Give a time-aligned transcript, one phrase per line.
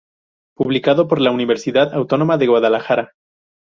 [0.55, 3.11] Publicado por la Universidad Autónoma de Guadalajara.